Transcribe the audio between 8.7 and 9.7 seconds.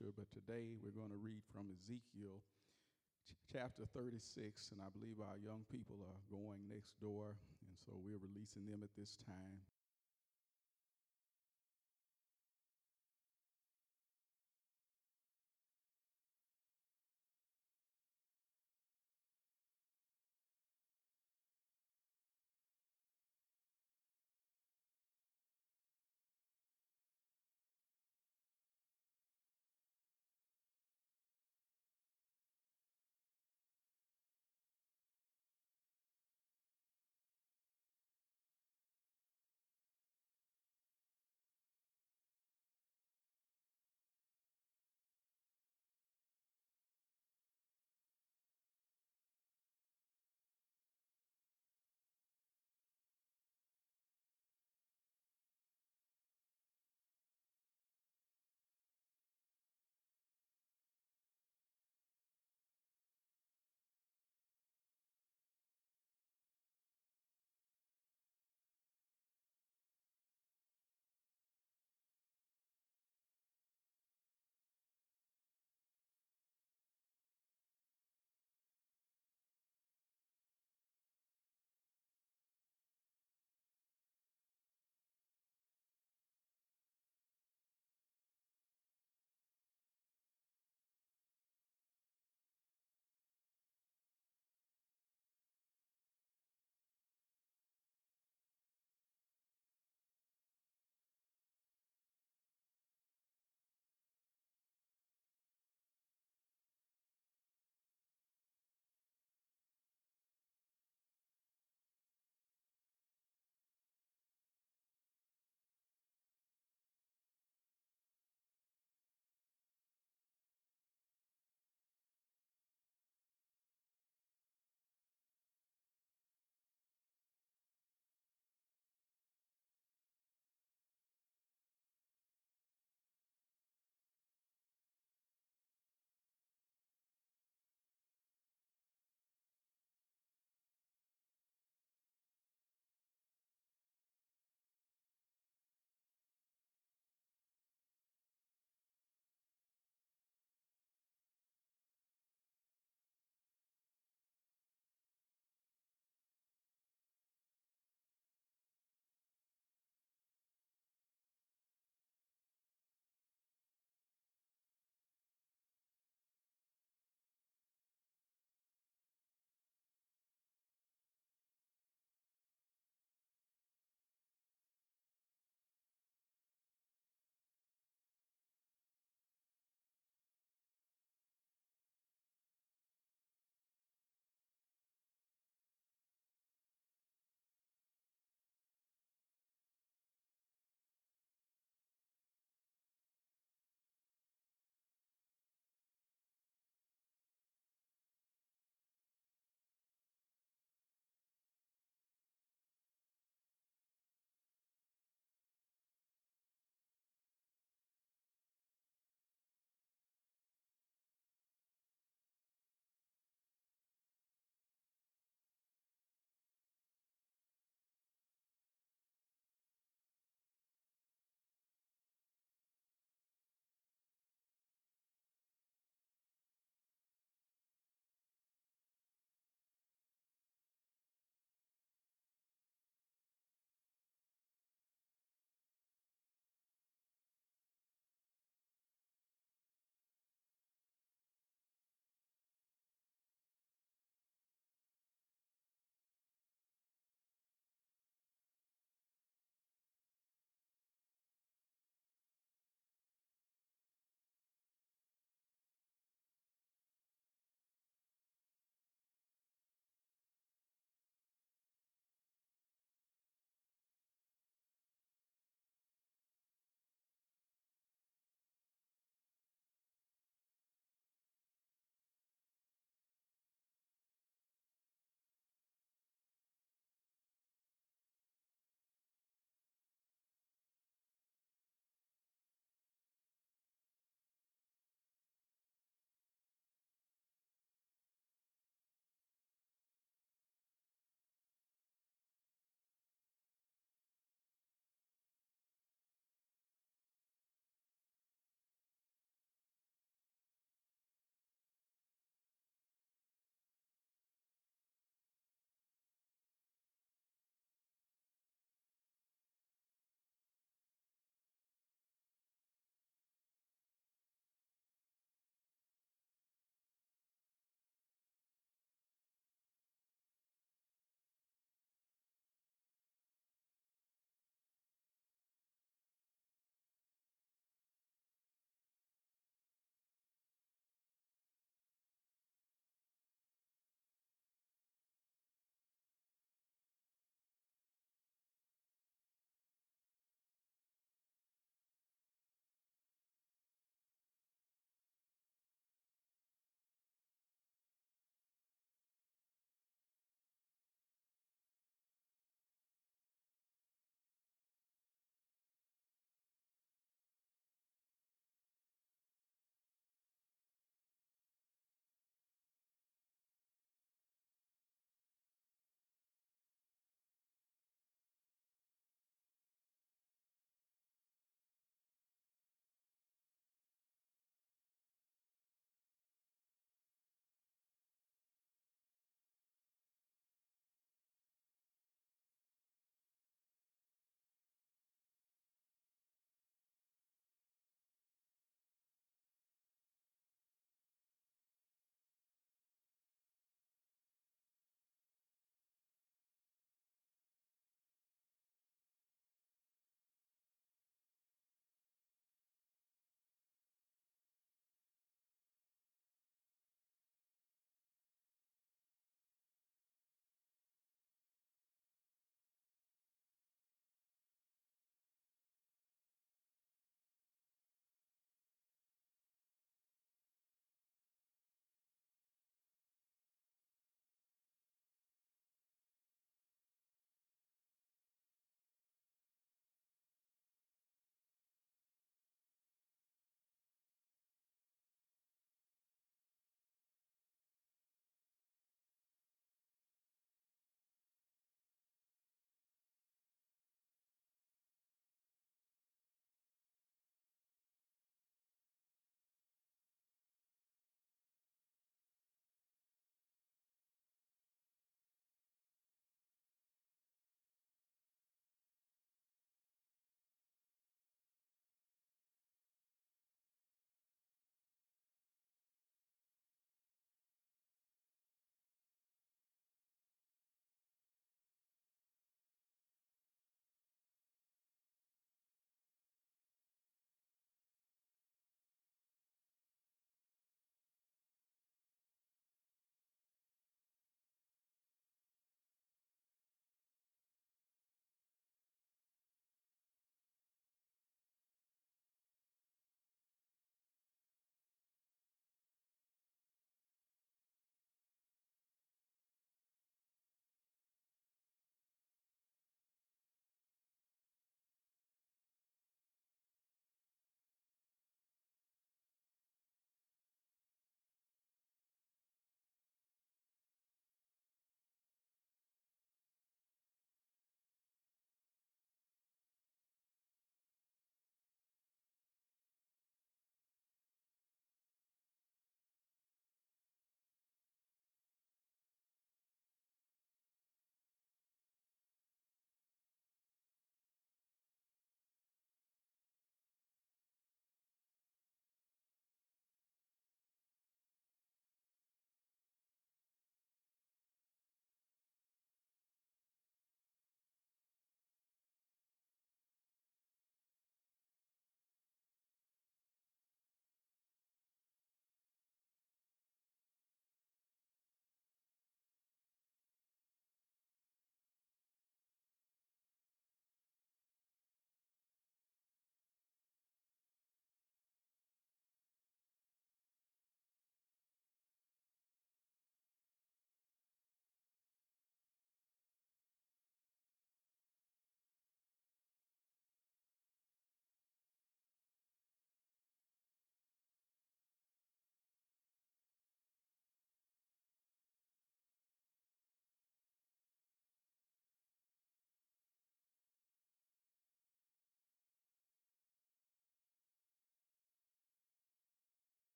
at this time.